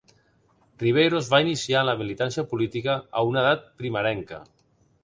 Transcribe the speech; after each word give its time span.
Ribeiro 0.83 1.19
es 1.19 1.29
va 1.33 1.41
iniciar 1.45 1.83
en 1.83 1.89
la 1.91 1.95
militància 2.01 2.45
política 2.55 2.97
a 3.21 3.25
una 3.35 3.45
edat 3.47 3.71
primerenca. 3.85 4.43